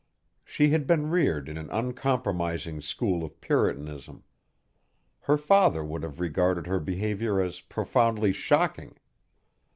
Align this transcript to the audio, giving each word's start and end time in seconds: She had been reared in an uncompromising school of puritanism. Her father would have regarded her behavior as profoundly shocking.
She 0.43 0.69
had 0.71 0.87
been 0.87 1.11
reared 1.11 1.47
in 1.47 1.59
an 1.59 1.69
uncompromising 1.69 2.81
school 2.81 3.23
of 3.23 3.39
puritanism. 3.39 4.23
Her 5.19 5.37
father 5.37 5.83
would 5.85 6.01
have 6.01 6.19
regarded 6.19 6.65
her 6.65 6.79
behavior 6.79 7.39
as 7.39 7.59
profoundly 7.61 8.33
shocking. 8.33 8.97